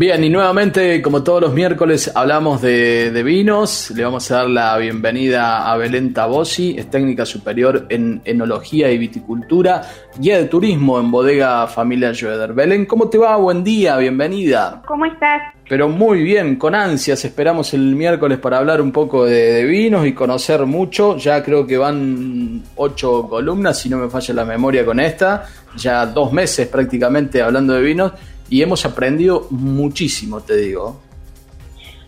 [0.00, 3.90] Bien, y nuevamente, como todos los miércoles, hablamos de, vinos.
[3.90, 8.96] Le vamos a dar la bienvenida a Belén Tabosi, es técnica superior en enología y
[8.96, 9.82] viticultura,
[10.16, 12.52] guía de turismo en bodega Familia Schroeder.
[12.52, 13.34] Belén, ¿cómo te va?
[13.38, 14.82] Buen día, bienvenida.
[14.86, 15.42] ¿Cómo estás?
[15.68, 17.24] Pero muy bien, con ansias.
[17.24, 21.16] Esperamos el miércoles para hablar un poco de, de vinos y conocer mucho.
[21.16, 25.46] Ya creo que van ocho columnas, si no me falla la memoria con esta.
[25.76, 28.12] Ya dos meses prácticamente hablando de vinos
[28.48, 31.00] y hemos aprendido muchísimo, te digo.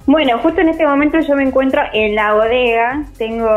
[0.06, 3.48] Bueno, justo en este momento yo me encuentro en la bodega, tengo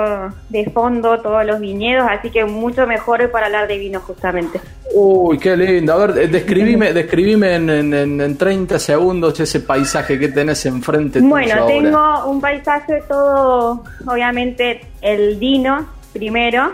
[0.49, 4.59] de fondo todos los viñedos, así que mucho mejor para hablar de vino justamente.
[4.93, 5.93] Uy, qué lindo.
[5.93, 11.21] A ver, eh, describime, describime en, en, en 30 segundos ese paisaje que tenés enfrente.
[11.21, 16.73] Bueno, tengo un paisaje todo, obviamente, el vino primero,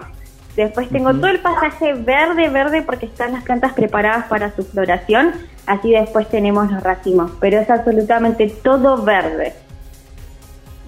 [0.64, 5.32] Después tengo todo el pasaje verde, verde, porque están las plantas preparadas para su floración.
[5.66, 9.54] Así después tenemos los racimos, pero es absolutamente todo verde.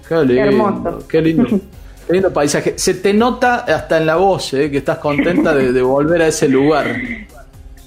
[0.06, 1.08] Qué lindo, Hermoso.
[1.08, 1.44] Qué lindo.
[2.06, 2.74] Qué lindo paisaje.
[2.76, 6.48] Se te nota hasta en la voz eh, que estás contenta de, volver a ese
[6.48, 6.94] lugar.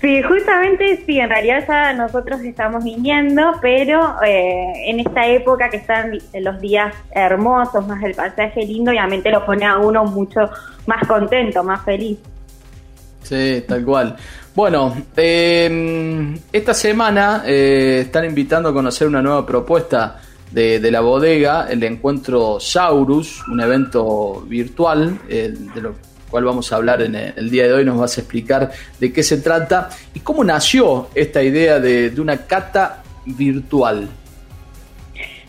[0.01, 5.77] Sí, justamente sí, en realidad ya nosotros estamos viniendo, pero eh, en esta época que
[5.77, 10.49] están los días hermosos, más el paisaje lindo, obviamente lo pone a uno mucho
[10.87, 12.17] más contento, más feliz.
[13.23, 14.15] Sí, tal cual.
[14.53, 21.67] Bueno, eh, esta semana eh, están invitando a conocer una nueva propuesta de, la bodega,
[21.69, 25.95] el encuentro Saurus, un evento virtual, eh, de lo
[26.29, 27.83] cual vamos a hablar en el día de hoy.
[27.83, 32.21] Nos vas a explicar de qué se trata y cómo nació esta idea de, de
[32.21, 34.07] una cata virtual.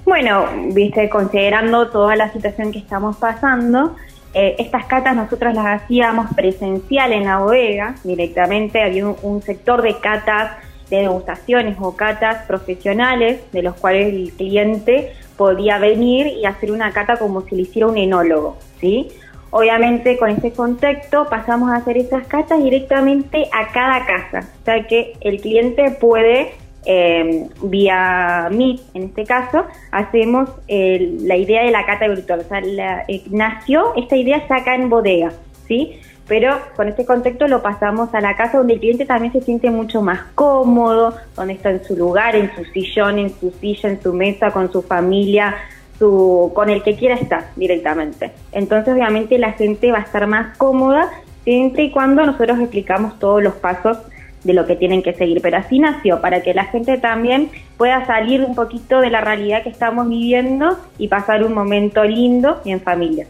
[0.04, 3.96] Bueno, viste, considerando toda la situación que estamos pasando,
[4.38, 9.98] eh, estas catas nosotros las hacíamos presencial en la bodega, directamente había un, sector de
[9.98, 10.58] catas
[10.91, 16.92] de degustaciones o catas profesionales de los cuales el cliente podía venir y hacer una
[16.92, 19.08] cata como si le hiciera un enólogo, ¿sí?
[19.52, 24.86] Obviamente con ese contexto pasamos a hacer esas catas directamente a cada casa, o sea
[24.86, 26.52] que el cliente puede
[26.86, 32.41] eh, vía Meet, en este caso, hacemos la idea de la cata virtual.
[32.41, 32.60] O sea,
[33.08, 35.32] eh, nació esta idea acá en bodega,
[35.66, 35.98] ¿sí?
[36.28, 39.70] Pero con este contexto lo pasamos a la casa donde el cliente también se siente
[39.70, 44.02] mucho más cómodo, donde está en su lugar, en su sillón, en su silla, en
[44.02, 45.54] su mesa, con su familia,
[45.98, 48.32] su, con el que quiera estar directamente.
[48.52, 51.10] Entonces, obviamente, la gente va a estar más cómoda
[51.44, 53.98] siempre y cuando nosotros explicamos todos los pasos
[54.46, 55.40] de lo que tienen que seguir.
[55.42, 59.62] Pero así nació, para que la gente también pueda salir un poquito de la realidad
[59.62, 63.26] que estamos viviendo y pasar un momento lindo y en familia.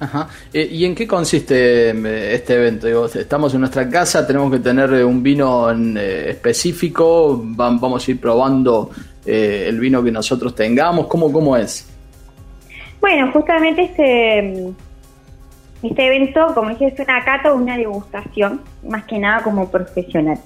[0.00, 0.28] Ajá.
[0.52, 2.86] Eh, ¿Y en qué consiste eh, este evento?
[2.86, 8.10] Digo, estamos en nuestra casa, tenemos que tener eh, un vino en, específico, vamos a
[8.10, 8.90] ir probando
[9.26, 11.86] el vino que nosotros tengamos, ¿cómo, cómo es?
[13.00, 14.72] Bueno, justamente este
[15.82, 20.38] este evento, como dije, es una cata o una degustación, más que nada como profesional.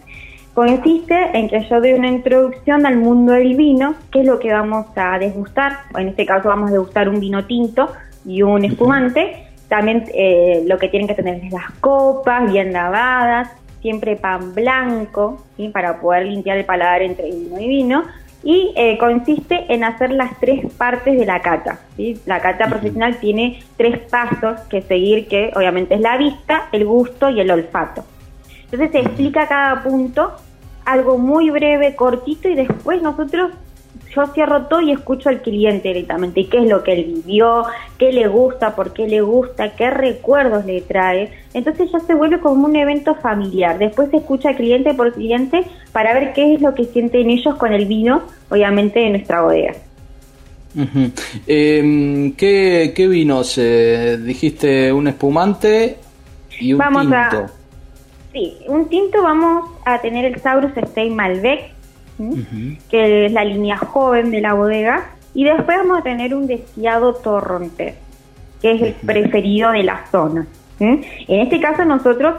[0.55, 4.53] Consiste en que yo doy una introducción al mundo del vino, qué es lo que
[4.53, 5.78] vamos a degustar.
[5.99, 7.91] En este caso vamos a degustar un vino tinto
[8.25, 9.49] y un espumante.
[9.69, 13.50] También eh, lo que tienen que tener es las copas bien lavadas,
[13.83, 18.05] siempre pan blanco, para poder limpiar el paladar entre vino y vino
[18.44, 21.81] y eh, consiste en hacer las tres partes de la cata.
[22.27, 27.31] La cata profesional tiene tres pasos que seguir, que obviamente es la vista, el gusto
[27.31, 28.05] y el olfato.
[28.65, 30.32] Entonces se explica cada punto,
[30.84, 33.53] algo muy breve, cortito, y después nosotros
[34.15, 37.65] yo cierro todo y escucho al cliente directamente, qué es lo que él vivió,
[37.99, 41.31] qué le gusta, por qué le gusta, qué recuerdos le trae.
[41.53, 43.79] Entonces ya se vuelve como un evento familiar.
[43.79, 47.73] Después se escucha cliente por cliente para ver qué es lo que sienten ellos con
[47.73, 49.75] el vino, obviamente, de nuestra bodega.
[51.47, 53.59] Em, ¿qué, vinos?
[53.59, 55.99] Eh, dijiste un espumante
[56.59, 57.17] y un vamos tinto.
[57.17, 57.50] A,
[58.33, 61.74] sí, un tinto vamos a tener el Saurus Stein Malbec,
[62.90, 67.14] que es la línea joven de la bodega, y después vamos a tener un deseado
[67.14, 67.94] torrontés,
[68.62, 70.46] que es el preferido de la zona.
[70.78, 72.34] En este caso nosotros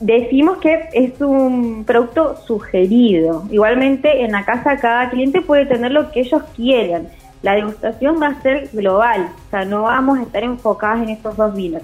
[0.00, 3.44] decimos que es un producto sugerido.
[3.50, 7.08] Igualmente en la casa cada cliente puede tener lo que ellos quieran.
[7.42, 11.36] La degustación va a ser global, o sea, no vamos a estar enfocadas en estos
[11.36, 11.82] dos vinos.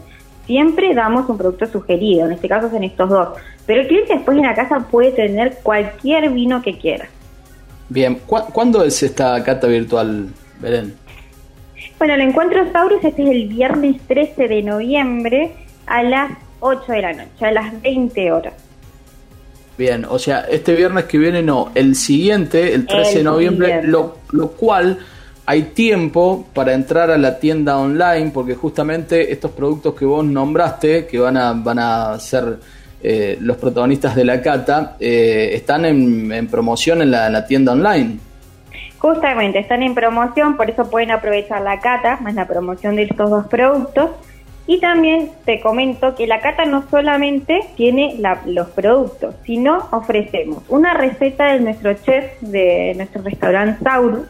[0.48, 3.28] siempre damos un producto sugerido, en este caso son estos dos.
[3.66, 7.06] Pero el cliente después en la casa puede tener cualquier vino que quiera.
[7.88, 10.28] Bien, ¿cuándo es esta cata virtual,
[10.60, 10.94] Belén?
[11.98, 15.52] Bueno, el encuentro Saurus este es el viernes 13 de noviembre
[15.86, 18.54] a las 8 de la noche, a las 20 horas.
[19.78, 24.18] Bien, o sea, este viernes que viene no, el siguiente, el 13 de noviembre, lo,
[24.32, 24.98] lo, cual
[25.46, 31.06] hay tiempo para entrar a la tienda online, porque justamente estos productos que vos nombraste,
[31.06, 32.58] que van a, van a ser
[33.00, 38.18] eh, los protagonistas de la cata, eh, están en, promoción en la, tienda online.
[38.98, 43.30] Justamente, están en promoción, por eso pueden aprovechar la cata, más la promoción de estos
[43.30, 44.10] dos productos.
[44.66, 50.92] Y también te comento que la cata no solamente tiene los productos, sino ofrecemos una
[50.92, 54.26] receta de nuestro chef de nuestro restaurante Saurus,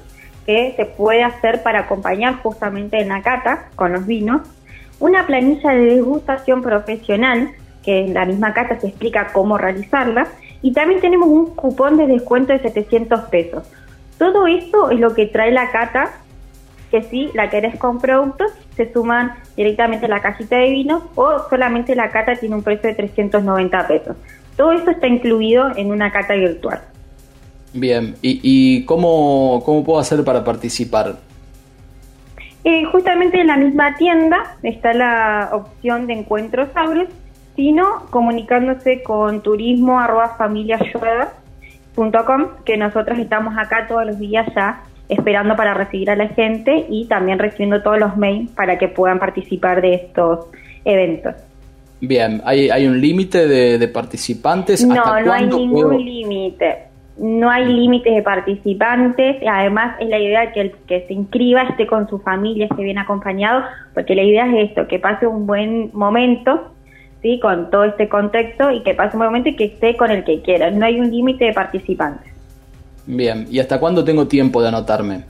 [0.47, 4.43] que se puede hacer para acompañar justamente en la cata con los vinos,
[5.01, 7.51] una planilla de degustación profesional
[7.89, 10.27] que en la misma cata se explica cómo realizarla,
[10.61, 13.63] y también tenemos un cupón de descuento de 700 pesos.
[14.19, 16.11] Todo esto es lo que trae la cata,
[16.91, 21.97] que si la querés con productos, se suman directamente la cajita de vino o solamente
[21.97, 24.17] la cata tiene un precio de 390 pesos.
[24.59, 26.83] Todo esto está incluido en una cata virtual.
[27.73, 31.17] Bien, ¿y, cómo, cómo puedo hacer para participar?
[32.65, 37.09] Eh, justamente en la misma tienda está la opción de encuentros auros
[37.59, 39.99] sino comunicándose con turismo
[42.65, 47.07] que nosotros estamos acá todos los días ya esperando para recibir a la gente y
[47.07, 50.47] también recibiendo todos los mails para que puedan participar de estos
[50.85, 51.35] eventos.
[52.01, 54.87] Bien, ¿hay, hay un límite de, participantes?
[54.87, 56.85] No, no hay ningún límite.
[57.17, 59.39] No hay límites de participantes.
[59.51, 62.99] Además, es la idea que el que se inscriba esté con su familia, esté bien
[62.99, 63.65] acompañado,
[63.95, 66.73] porque la idea es esto, que pase un buen momento
[67.23, 67.39] ¿sí?
[67.41, 70.43] con todo este contexto y que pase un momento y que esté con el que
[70.43, 70.71] quiera.
[70.71, 72.33] No hay un límite de participantes.
[73.07, 75.25] Bien, ¿y hasta cuándo tengo tiempo de anotarme?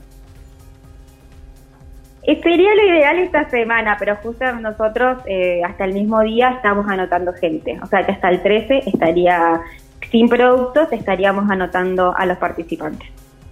[2.43, 7.33] Sería lo ideal esta semana, pero justo nosotros eh, hasta el mismo día estamos anotando
[7.33, 7.79] gente.
[7.81, 9.61] O sea que hasta el 13 estaría
[10.11, 13.09] sin productos, estaríamos anotando a los participantes.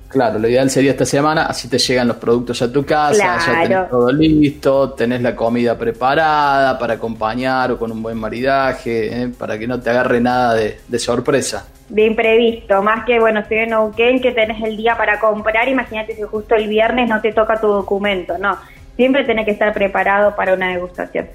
[0.08, 3.64] Claro, lo ideal sería esta semana, así te llegan los productos a tu casa, ya
[3.64, 9.30] tenés todo listo, tenés la comida preparada para acompañar o con un buen maridaje, ¿eh?
[9.38, 11.68] para que no te agarre nada de, sorpresa.
[11.90, 16.16] De imprevisto, más que, bueno, estoy en Neuquén que tenés el día para comprar, imagínate
[16.16, 18.58] si justo el viernes no te toca tu documento, no,
[18.96, 21.28] siempre tenés que estar preparado para una degustación.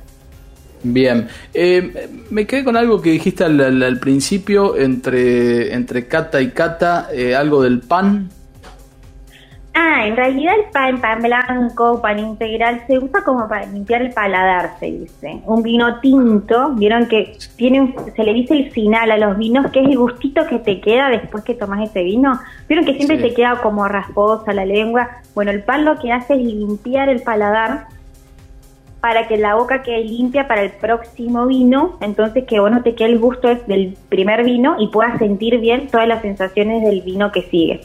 [0.83, 7.09] Bien, eh, me quedé con algo que dijiste al, principio entre, entre Cata y Cata,
[7.13, 8.31] eh, algo del pan.
[9.75, 14.13] Ah, en realidad el pan, pan blanco, pan integral, se usa como para limpiar el
[14.13, 15.41] paladar, se dice.
[15.47, 19.81] Un vino tinto, vieron que tiene se le dice el final a los vinos, que
[19.81, 22.39] es el gustito que te queda después que tomas ese vino.
[22.69, 25.09] Vieron que siempre te queda como rasposa la lengua.
[25.35, 27.87] Bueno, el pan lo que hace es limpiar el paladar
[29.01, 33.09] para que la boca quede limpia para el próximo vino, entonces que bueno te quede
[33.09, 37.43] el gusto del primer vino y puedas sentir bien todas las sensaciones del vino que
[37.43, 37.81] sigue.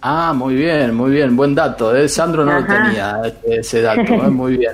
[0.00, 1.94] Ah, muy bien, muy bien, buen dato.
[1.94, 2.08] ¿eh?
[2.08, 4.30] Sandro no tenía ese dato, ¿eh?
[4.30, 4.72] muy bien,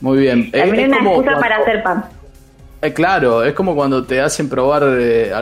[0.00, 0.50] muy bien.
[0.52, 2.04] También es una excusa para hacer pan.
[2.80, 5.32] Eh, claro, es como cuando te hacen probar eh,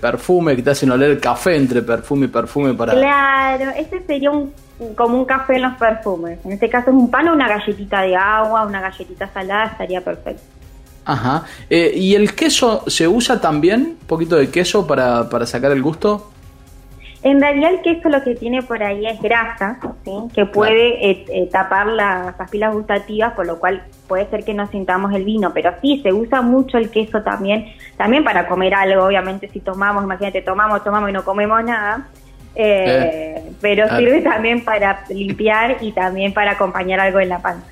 [0.00, 2.92] perfume, que te hacen oler café entre perfume y perfume para...
[2.92, 4.52] Claro, ese sería un,
[4.96, 6.40] como un café en los perfumes.
[6.44, 10.00] En este caso es un pan o una galletita de agua, una galletita salada, estaría
[10.00, 10.42] perfecto.
[11.04, 11.44] Ajá.
[11.68, 13.96] ¿Y el queso se usa también?
[14.00, 16.31] ¿Un poquito de queso para, para sacar el gusto?
[17.24, 19.78] En realidad el queso lo que tiene por ahí es grasa,
[20.34, 24.68] que puede eh, eh, tapar las papilas gustativas, por lo cual puede ser que no
[24.68, 29.04] sintamos el vino, pero sí, se usa mucho el queso también, también para comer algo,
[29.04, 32.08] obviamente si tomamos, imagínate, tomamos, tomamos y no comemos nada,
[32.56, 37.66] eh, pero sirve también para limpiar y también para acompañar algo en la panza.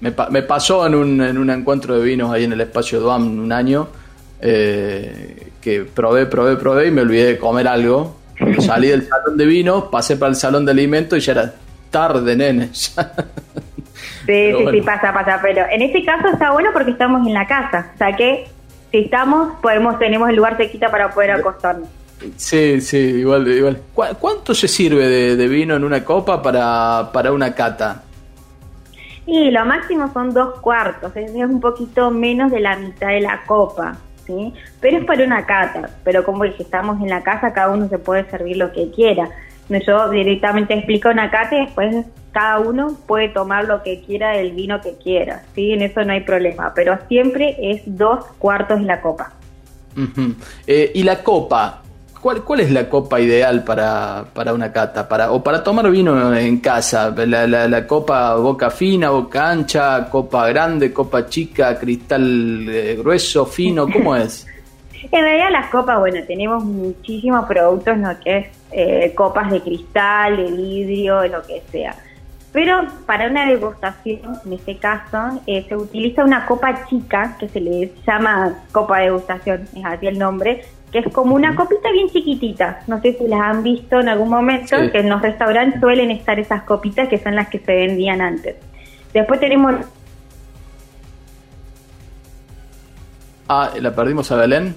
[0.00, 3.38] Me, me, pasó en un, en un encuentro de vinos ahí en el espacio Duam
[3.38, 3.88] un año,
[4.38, 8.19] que probé, probé, probé y me olvidé de comer algo
[8.66, 11.54] salí del salón de vino, pasé para el salón de alimentos y ya era
[11.90, 12.68] tarde, nene.
[12.72, 12.92] sí,
[14.26, 15.38] sí, sí, pasa, pasa.
[15.42, 17.90] Pero en este caso está bueno porque estamos en la casa.
[17.94, 18.48] O sea que
[18.90, 21.88] si estamos, podemos tenemos el lugar sequita para poder acostarnos.
[22.36, 23.48] Sí, sí, igual.
[23.48, 23.80] igual.
[23.94, 28.02] ¿Cuánto se sirve de, vino en una copa para, para una cata?
[29.26, 33.42] Y lo máximo son dos cuartos, es un poquito menos de la mitad de la
[33.46, 33.96] copa.
[34.80, 38.28] Pero es para una cata, pero como estamos en la casa, cada uno se puede
[38.30, 39.28] servir lo que quiera.
[39.68, 44.52] Yo directamente explico una cata y después cada uno puede tomar lo que quiera del
[44.52, 45.72] vino que quiera, ¿sí?
[45.72, 49.32] En eso no hay problema, pero siempre es dos cuartos la copa.
[50.66, 51.82] Eh, ¿Y la copa?
[52.20, 55.08] ¿Cuál, ¿Cuál es la copa ideal para, para una cata?
[55.08, 57.14] Para, o para tomar vino en casa.
[57.16, 63.88] La, la, copa boca fina, boca ancha, copa grande, copa chica, cristal eh, grueso, fino,
[63.88, 64.46] ¿cómo es?
[65.10, 69.60] en realidad las copas, bueno, tenemos muchísimos productos en lo que es eh, copas de
[69.60, 71.96] cristal, de vidrio, lo que sea.
[72.52, 77.60] Pero para una degustación, en este caso, eh, se utiliza una copa chica, que se
[77.60, 82.08] le llama copa de degustación, es así el nombre, que es como una copita bien
[82.08, 82.80] chiquitita.
[82.86, 86.38] No sé si las han visto en algún momento, que en los restaurantes suelen estar
[86.38, 88.56] esas copitas que son las que se vendían antes.
[89.12, 89.74] Después tenemos...
[93.48, 94.74] Ah, ¿la perdimos a Belén?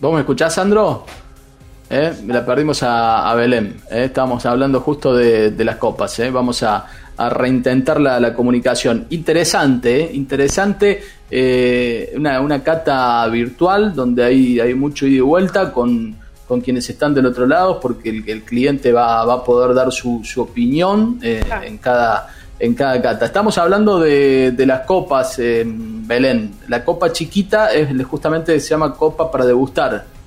[0.00, 1.04] ¿Vos me escuchás, Sandro?
[1.90, 2.12] ¿Eh?
[2.26, 3.80] La perdimos a, Belén.
[3.90, 4.04] ¿eh?
[4.04, 6.18] Estábamos hablando justo de, las copas.
[6.18, 6.30] ¿eh?
[6.30, 6.86] Vamos a,
[7.28, 9.06] reintentar la, comunicación.
[9.10, 10.10] Interesante, ¿eh?
[10.14, 11.02] interesante.
[12.16, 17.14] Una, una, cata virtual donde hay, hay mucho ida y vuelta con, con quienes están
[17.14, 21.78] del otro lado, porque el, cliente va, va, a poder dar su, su opinión en
[21.78, 22.28] cada
[22.60, 23.26] en cada cata.
[23.26, 26.52] Estamos hablando de, de las copas, Belén.
[26.66, 30.17] La copa chiquita es justamente se llama copa para degustar.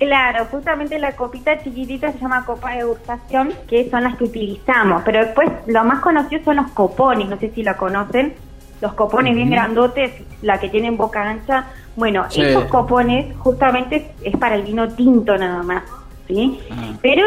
[0.00, 5.02] Claro, justamente la copita chiquitita se llama copa de degustación, que son las que utilizamos.
[5.04, 8.32] Pero después lo más conocido son los copones, no sé si la conocen.
[8.80, 11.66] Los copones bien grandotes, la que tienen boca ancha.
[11.96, 15.82] Bueno, esos copones justamente es para el vino tinto nada más.
[16.26, 16.58] ¿sí?
[16.70, 16.94] Ah.
[17.02, 17.26] Pero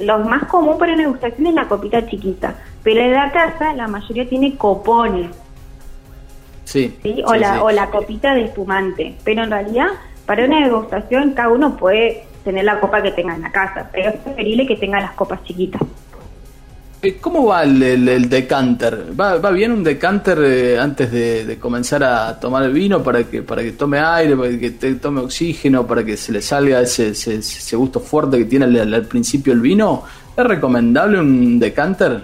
[0.00, 2.54] lo más común para una degustación es la copita chiquita.
[2.82, 5.30] Pero en la casa la mayoría tiene copones.
[6.64, 6.98] Sí.
[7.24, 9.16] O, la, o la copita de espumante.
[9.24, 9.88] Pero en realidad
[10.30, 14.10] para una degustación cada uno puede tener la copa que tenga en la casa, pero
[14.10, 15.82] es preferible que tenga las copas chiquitas.
[17.02, 19.06] Eh, ¿Cómo va el, decanter?
[19.20, 23.60] ¿Va, bien un decanter eh, antes de, comenzar a tomar el vino para que para
[23.60, 24.70] que tome aire, para que
[25.00, 29.52] tome oxígeno, para que se le salga ese, ese, gusto fuerte que tiene al, principio
[29.52, 30.04] el vino?
[30.36, 32.22] ¿Es recomendable un decanter?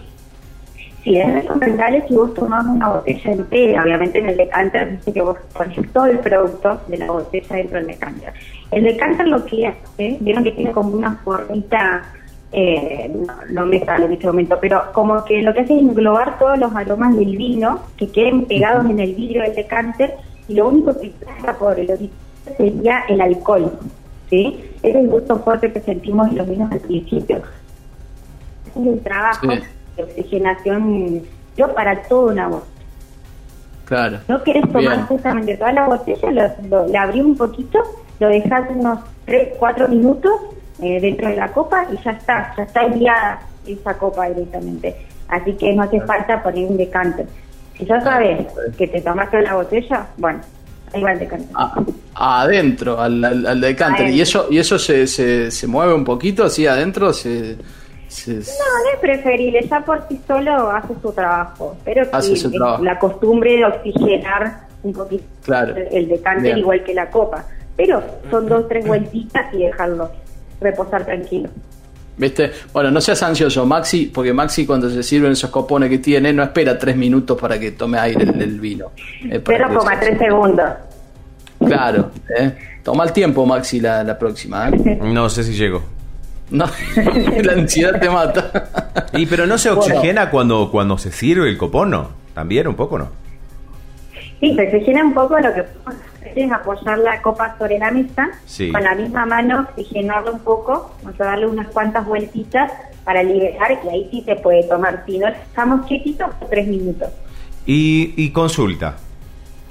[1.07, 3.85] Sí, es recomendable si vos tomás una botella entera.
[3.85, 7.79] Obviamente en el decanter dice que vos pones todo el producto de la botella dentro
[7.79, 8.33] del decanter.
[8.73, 12.03] El decanter lo que hace, vieron que tiene como una formita,
[12.51, 13.09] eh,
[13.51, 16.59] no, me sale en este momento, pero como que lo que hace es englobar todos
[16.59, 20.13] los aromas del vino que queden pegados en el vidrio del decanter
[20.49, 22.11] y lo único que pasa por el
[22.57, 23.79] sería el alcohol.
[24.29, 24.59] ¿sí?
[24.83, 27.43] Es el gusto fuerte que sentimos en los vinos al principio.
[28.75, 29.47] Es el trabajo
[29.97, 31.23] de oxigenación
[31.57, 32.73] yo para toda una botella.
[33.87, 34.19] Claro.
[34.29, 37.81] No querés tomar justamente toda la botella, lo, le abrí un poquito,
[38.19, 40.33] lo dejas unos 3, 4 minutos
[40.83, 44.97] eh, dentro de la copa y ya está, ya está guiada esa copa directamente.
[45.29, 47.27] Así que no hace falta poner un decanter.
[47.79, 50.41] Si ya sabes que te tomaste la botella, bueno,
[50.93, 51.49] ahí va el decanter.
[51.55, 54.09] Ah, adentro, al, al, decanter.
[54.09, 57.13] ¿Y eso y eso se, se, se mueve un poquito así adentro?
[57.13, 57.57] se
[58.27, 63.57] no, no es preferible, ya por sí solo hace su trabajo, pero sí, la costumbre
[63.57, 65.25] de oxigenar un poquito
[65.91, 67.45] el decanter igual que la copa,
[67.77, 70.11] pero son dos, tres vueltitas y dejarlo
[70.61, 71.49] reposar tranquilo.
[72.17, 72.51] ¿Viste?
[72.73, 76.43] Bueno, no seas ansioso, Maxi, porque Maxi cuando se sirven esos copones que tiene, no
[76.43, 78.93] espera tres minutos para que tome aire el, vino.
[79.31, 80.71] Eh, tres segundos.
[81.59, 82.57] Claro, eh.
[82.83, 84.71] toma el tiempo, Maxi, la, la próxima.
[84.71, 84.99] ¿eh?
[85.03, 85.96] No sé si llego.
[86.51, 86.67] No,
[87.43, 88.69] la ansiedad te mata.
[89.13, 92.11] y pero no se oxigena cuando cuando se sirve el copón, ¿no?
[92.35, 93.09] También un poco, ¿no?
[94.41, 97.91] Sí, se oxigena un poco lo que podemos hacer es apoyar la copa sobre la
[97.91, 98.29] mesa,
[98.71, 102.71] con la misma mano oxigenarlo un poco, vamos a darle unas cuantas vueltitas
[103.05, 105.05] para liberar y ahí sí se puede tomar.
[105.07, 107.09] Si no estamos chiquitos, tres minutos.
[107.65, 108.97] Y, y consulta.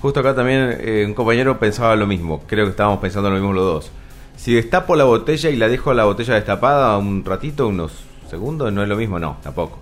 [0.01, 3.53] Justo acá también eh, un compañero pensaba lo mismo, creo que estábamos pensando lo mismo
[3.53, 3.91] los dos.
[4.35, 8.83] Si destapo la botella y la dejo la botella destapada un ratito, unos segundos, ¿no
[8.83, 9.19] es lo mismo?
[9.19, 9.79] No, tampoco.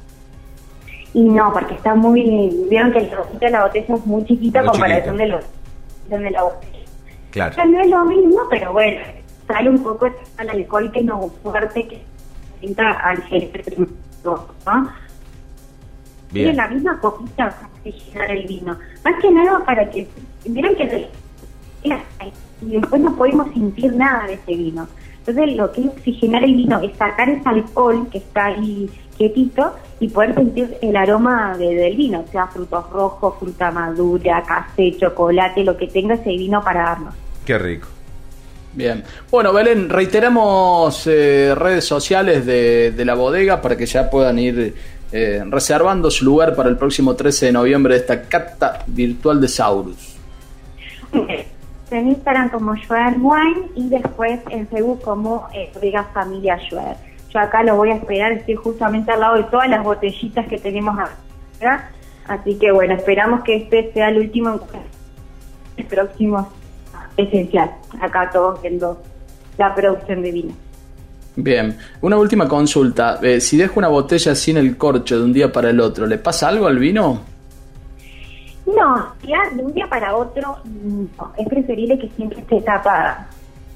[1.14, 2.66] Y no, porque está muy...
[2.70, 5.44] Vieron que el trocito de la botella es muy chiquita comparación de, los,
[6.10, 6.74] de la botella.
[7.32, 7.66] Claro.
[7.66, 9.02] no es lo mismo, pero bueno,
[9.48, 10.08] sale un poco
[10.38, 12.02] al alcohol que no fuerte que
[12.60, 13.52] sienta al gel.
[14.24, 14.48] ¿no?
[16.32, 18.78] Tiene la misma copita para oxigenar el vino.
[19.04, 20.08] Más que nada para que...
[20.46, 21.10] Vieron que
[21.84, 24.88] y después no podemos sentir nada de ese vino.
[25.26, 29.74] Entonces lo que es oxigenar el vino es sacar ese alcohol que está ahí quietito
[30.00, 35.78] y poder sentir el aroma del vino, sea frutos rojos, fruta madura, café, chocolate, lo
[35.78, 37.16] que tenga ese vino para darnos.
[37.46, 37.88] Qué rico.
[38.74, 39.04] Bien.
[39.30, 44.74] Bueno, Belén, reiteramos eh, redes sociales de, de, la bodega para que ya puedan ir
[45.12, 49.48] eh, reservando su lugar para el próximo 13 de noviembre de esta cata virtual de
[49.48, 50.16] Saurus.
[51.94, 55.72] En Instagram como Schwer Wine y después en Facebook como eh,
[56.12, 56.96] Familia Schwer.
[57.30, 60.58] Yo acá lo voy a esperar, estoy justamente al lado de todas las botellitas que
[60.58, 61.90] tenemos acá.
[62.28, 64.60] Así que bueno, esperamos que este sea el último,
[65.78, 66.52] el próximo
[67.16, 67.70] esencial.
[68.02, 69.00] Acá todos viendo
[69.60, 70.54] la producción de vino.
[71.36, 73.20] Bien, una última consulta.
[73.22, 76.18] Eh, si dejo una botella sin el corcho de un día para el otro, ¿le
[76.18, 77.33] pasa algo al vino?
[78.66, 80.58] No, ya de un día para otro
[81.38, 83.28] es preferible que siempre esté tapada.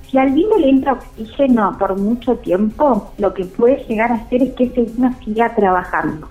[0.10, 4.42] Si al vino le entra oxígeno por mucho tiempo, lo que puede llegar a hacer
[4.44, 6.30] es que ese vino siga trabajando.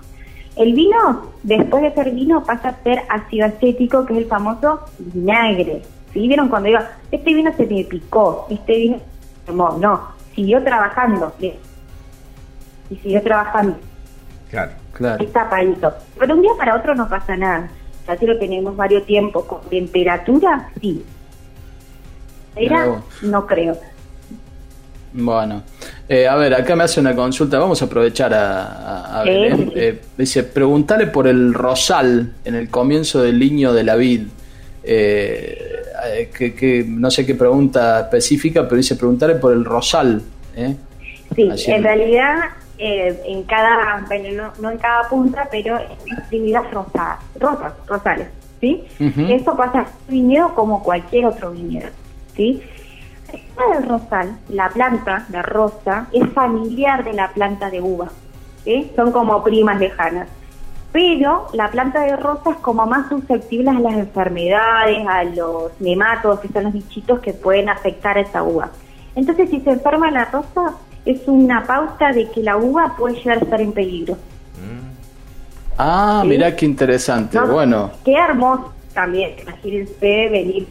[0.55, 4.81] El vino, después de ser vino, pasa a ser ácido acético, que es el famoso
[4.97, 5.83] vinagre.
[6.11, 6.27] ¿Sí?
[6.27, 6.79] ¿Vieron cuando digo,
[7.11, 8.97] este vino se me picó, este vino
[9.53, 11.31] no, no, siguió trabajando.
[12.89, 13.77] Y siguió trabajando.
[14.49, 15.23] Claro, claro.
[15.23, 15.93] Está tapadito.
[16.17, 17.69] Pero un día para otro no pasa nada.
[18.07, 21.03] Ya si lo tenemos varios tiempos con temperatura, sí.
[22.55, 23.77] Era, no creo.
[25.13, 25.63] Bueno,
[26.09, 27.59] eh, a ver, acá me hace una consulta.
[27.59, 33.37] Vamos a aprovechar a, a, eh, dice, preguntale por el rosal en el comienzo del
[33.39, 34.27] liño de la vid.
[34.83, 40.21] Eh, eh, que, no sé qué pregunta específica, pero dice preguntarle por el rosal.
[40.55, 40.75] ¿eh?
[41.35, 42.35] Sí, en realidad
[42.77, 48.27] eh, en cada, bueno, no, en cada punta, pero en actividades rosas, rosas, rosales,
[48.59, 48.85] ¿sí?
[48.99, 51.89] Eso pasa en viñedo como cualquier otro viñedo,
[52.35, 52.61] ¿sí?
[53.73, 58.09] El rosal, la planta, la rosa, es familiar de la planta de uva,
[58.63, 58.91] ¿sí?
[58.95, 60.27] Son como primas lejanas
[60.91, 66.39] pero la planta de rosa es como más susceptible a las enfermedades, a los nematos,
[66.39, 68.71] que son los bichitos que pueden afectar a esa uva.
[69.13, 70.73] Entonces, si se enferma la rosa,
[71.07, 74.15] es una pauta de que la uva puede llegar a estar en peligro.
[74.15, 74.87] Mm.
[75.77, 77.39] Ah, mira qué interesante.
[77.39, 77.91] bueno.
[78.03, 80.67] Qué hermoso también, imagínense venir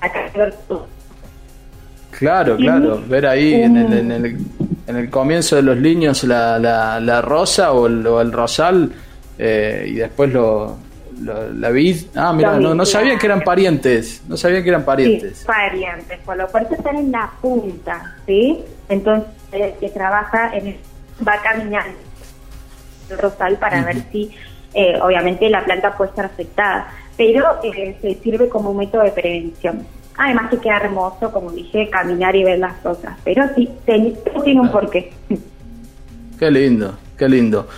[0.00, 0.86] acá a ver todo.
[2.10, 4.36] Claro, claro, ver ahí en, el, en, el,
[4.86, 8.92] en, el, comienzo de los niños la, la, la rosa o el, o el rosal
[9.38, 10.76] eh, y después lo,
[11.22, 11.96] la vid.
[12.14, 15.38] Ah, mira, no, no sabía que eran parientes, no sabía que eran parientes.
[15.38, 18.58] Sí, parientes, por lo cual están en la punta, ¿sí?
[18.90, 19.30] Entonces,
[19.80, 20.76] que trabaja en
[21.26, 21.86] va a caminar
[23.08, 24.30] el rosal para ver si,
[24.74, 29.12] eh, obviamente, la planta puede estar afectada, pero eh, se sirve como un método de
[29.12, 29.86] prevención.
[30.16, 34.70] Además que queda hermoso, como dije, caminar y ver las cosas, pero sí, tiene un
[34.70, 35.12] porqué.
[36.38, 37.68] Qué lindo, qué lindo.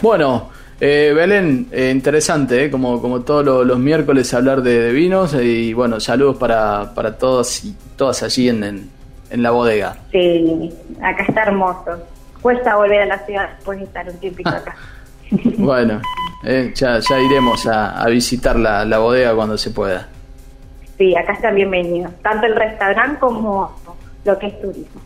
[0.00, 5.74] Bueno, eh, Belén, eh, interesante, eh, como, como todos los, miércoles hablar de, vinos y
[5.74, 8.90] bueno, saludos para, para todos y todas allí en, en,
[9.30, 9.96] la bodega.
[10.10, 10.70] Sí,
[11.02, 11.98] acá está hermoso.
[12.40, 14.74] Cuesta volver a la ciudad después de estar un tiempito acá.
[15.58, 16.00] bueno,
[16.42, 20.08] ya, ya iremos a, a visitar la, la bodega cuando se pueda.
[20.98, 23.74] Sí, acá están bienvenidos, tanto el restaurante como
[24.24, 25.00] lo que es turismo.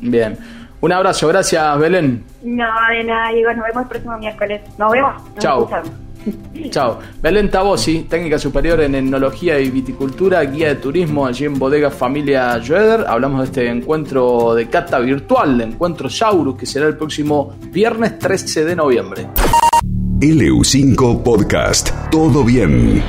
[0.00, 0.36] Bien.
[0.80, 2.24] Un abrazo, gracias Belén.
[2.42, 4.60] No, de nada, Diego, nos vemos el próximo miércoles.
[4.78, 5.14] Nos vemos.
[5.38, 5.68] Chao.
[6.70, 6.98] Chao.
[7.22, 12.60] Belén Tabosi, técnica superior en etnología y viticultura, guía de turismo allí en Bodega Familia
[12.64, 13.04] Joeder.
[13.06, 18.64] Hablamos de este encuentro de cata virtual, encuentro Saurus, que será el próximo viernes 13
[18.64, 19.26] de noviembre.
[20.20, 21.90] LU5 Podcast.
[22.10, 23.02] Todo bien.